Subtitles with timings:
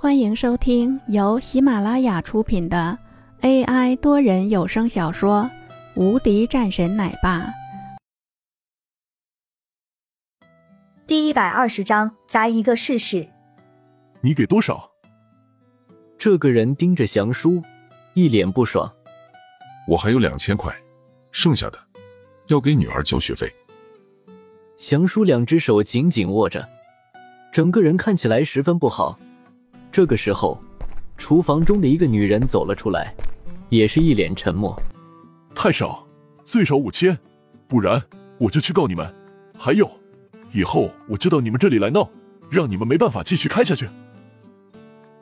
[0.00, 2.96] 欢迎收听由喜马拉雅出品的
[3.40, 5.42] AI 多人有声小说
[6.00, 7.40] 《无敌战神奶爸》
[11.04, 13.28] 第一百二十章，砸一个试试。
[14.20, 14.88] 你给多少？
[16.16, 17.60] 这个人盯着祥叔，
[18.14, 18.88] 一脸不爽。
[19.88, 20.72] 我还有两千块，
[21.32, 21.78] 剩下的
[22.46, 23.52] 要给女儿交学费。
[24.76, 26.64] 祥叔两只手紧紧握着，
[27.52, 29.18] 整个人看起来十分不好。
[29.90, 30.60] 这个时候，
[31.16, 33.14] 厨房中的一个女人走了出来，
[33.68, 34.80] 也是一脸沉默。
[35.54, 36.06] 太少，
[36.44, 37.18] 最少五千，
[37.66, 38.00] 不然
[38.38, 39.12] 我就去告你们。
[39.58, 39.90] 还有，
[40.52, 42.08] 以后我就到你们这里来闹，
[42.48, 43.88] 让你们没办法继续开下去。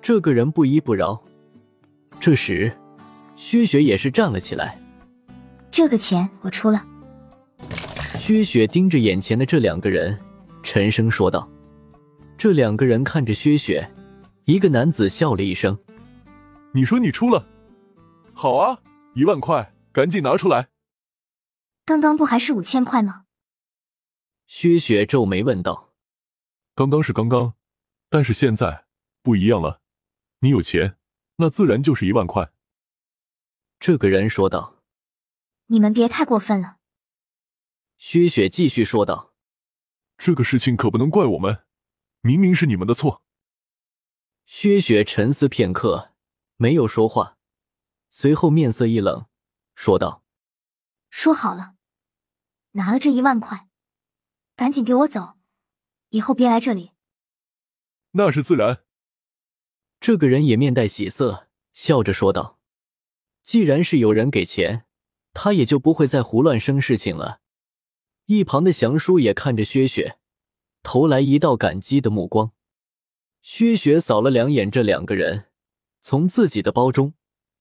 [0.02, 1.20] 这个人不依不饶。
[2.20, 2.70] 这时，
[3.34, 4.78] 薛雪也是站了起来。
[5.70, 6.82] 这个钱我出了。
[8.18, 10.18] 薛雪盯着眼前的这两个人，
[10.62, 11.48] 沉声说道
[12.36, 13.88] ：“这两个人看着薛雪。”
[14.46, 15.76] 一个男子笑了一声
[16.72, 17.44] ：“你说你出了，
[18.32, 18.80] 好啊，
[19.14, 20.68] 一万块，赶紧拿出来。”
[21.84, 23.24] 刚刚不还是五千块吗？
[24.46, 25.92] 薛雪皱眉问道
[26.76, 27.54] ：“刚刚是刚刚，
[28.08, 28.86] 但是现在
[29.20, 29.80] 不一样了。
[30.38, 30.96] 你有钱，
[31.38, 32.52] 那自然就是一万块。”
[33.80, 34.76] 这个人说道
[35.66, 36.76] ：“你们别太过分了。”
[37.98, 39.34] 薛雪继续说道
[40.16, 41.64] ：“这个事情可不能怪我们，
[42.20, 43.24] 明明是你们的错。”
[44.58, 46.14] 薛雪沉思片刻，
[46.56, 47.36] 没有说话，
[48.08, 49.26] 随后面色一冷，
[49.74, 50.24] 说道
[51.10, 51.74] ：“说好了，
[52.70, 53.68] 拿了这一万块，
[54.56, 55.36] 赶紧给我走，
[56.08, 56.92] 以后别来这里。”
[58.12, 58.82] 那是自然。
[60.00, 62.58] 这个人也面带喜色，笑着说道
[63.44, 64.86] ：“既然是有人给钱，
[65.34, 67.42] 他也就不会再胡乱生事情了。”
[68.24, 70.18] 一旁的祥叔也看着薛雪，
[70.82, 72.52] 投来一道感激的目光。
[73.48, 75.46] 薛雪扫了两眼这两个人，
[76.00, 77.14] 从自己的包中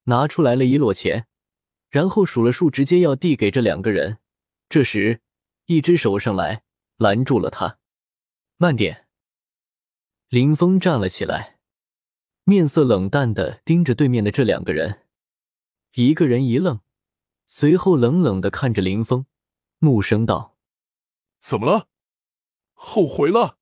[0.06, 1.28] 拿出来了一摞钱，
[1.92, 4.18] 然后数了数，直接要递给这两个人。
[4.68, 5.22] 这时，
[5.68, 6.64] 一只手上来
[6.98, 7.78] 拦住了他
[8.58, 9.06] ：“慢点。”
[10.28, 11.60] 林峰站了起来，
[12.46, 15.04] 面色冷淡的盯着对面的这两个人。
[15.94, 16.80] 一个人一愣，
[17.46, 19.28] 随后冷冷的看着林峰，
[19.82, 20.58] 怒声道
[21.40, 21.90] ：“怎么了？
[22.74, 23.60] 后悔了？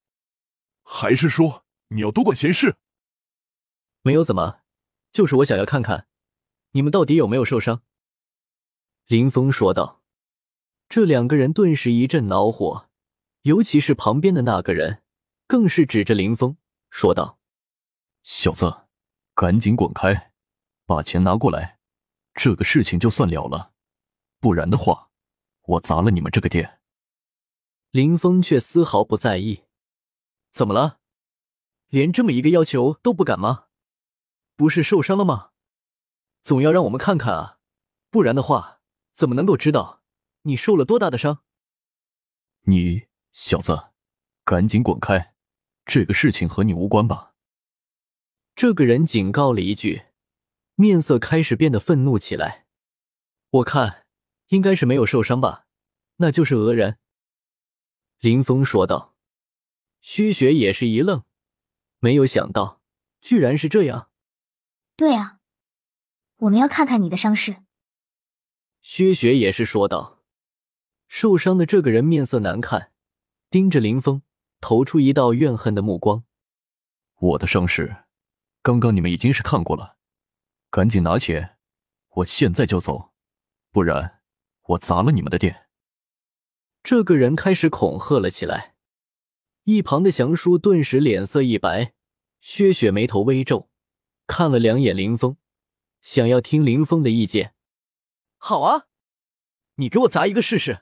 [0.84, 2.78] 还是说？”你要多管闲事？
[4.02, 4.62] 没有怎么，
[5.12, 6.08] 就是我想要看看
[6.72, 7.82] 你们到底有没有受伤。”
[9.08, 10.02] 林峰说道。
[10.90, 12.88] 这两个人顿时一阵恼火，
[13.44, 15.02] 尤其是旁边的那个人，
[15.48, 16.58] 更是指着林峰
[16.92, 17.40] 说道
[18.22, 18.86] ：“小子，
[19.34, 20.34] 赶紧滚开，
[20.86, 21.80] 把钱拿过来，
[22.36, 23.74] 这个事情就算了了。
[24.40, 25.10] 不然的话，
[25.64, 26.80] 我砸了你们这个店。”
[27.90, 29.64] 林峰却丝毫不在意。
[30.52, 31.00] 怎么了？
[31.94, 33.66] 连这么一个要求都不敢吗？
[34.56, 35.52] 不是受伤了吗？
[36.42, 37.60] 总要让我们看看啊，
[38.10, 38.82] 不然的话
[39.14, 40.02] 怎么能够知道
[40.42, 41.44] 你受了多大的伤？
[42.62, 43.92] 你小子，
[44.44, 45.36] 赶紧滚开！
[45.86, 47.36] 这个事情和你无关吧？
[48.56, 50.06] 这个人警告了一句，
[50.74, 52.66] 面色开始变得愤怒起来。
[53.52, 54.08] 我看
[54.48, 55.68] 应该是没有受伤吧，
[56.16, 56.98] 那就是讹人。
[58.18, 59.14] 林峰说道。
[60.02, 61.24] 薛雪也是一愣。
[62.04, 62.82] 没有想到，
[63.22, 64.10] 居然是这样。
[64.98, 65.40] 对啊，
[66.40, 67.64] 我们要看看你的伤势。
[68.82, 70.20] 薛雪也是说道。
[71.08, 72.92] 受伤的这个人面色难看，
[73.50, 74.22] 盯着林峰，
[74.60, 76.26] 投出一道怨恨的目光。
[77.20, 78.04] 我的伤势，
[78.62, 79.96] 刚刚你们已经是看过了，
[80.70, 81.58] 赶紧拿钱，
[82.16, 83.14] 我现在就走，
[83.72, 84.20] 不然
[84.64, 85.68] 我砸了你们的店。
[86.84, 88.73] 这个人开始恐吓了起来。
[89.66, 91.94] 一旁的祥叔顿时脸色一白，
[92.42, 93.70] 薛雪眉头微皱，
[94.28, 95.38] 看了两眼林峰，
[96.02, 97.54] 想要听林峰的意见。
[98.38, 98.88] 好啊，
[99.76, 100.82] 你给我砸一个试试。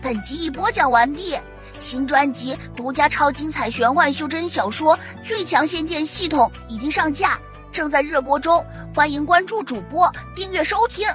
[0.00, 1.36] 本集已播讲完毕，
[1.78, 7.38] 新专辑独家超精彩玄幻修真小说《最强仙剑系统》已经上架，
[7.70, 8.64] 正在热播中，
[8.94, 11.06] 欢迎关注主播，订阅收听。